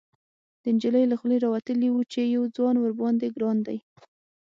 [0.63, 3.77] ،د نجلۍ له خولې راوتلي و چې يو ځوان ورباندې ګران دی.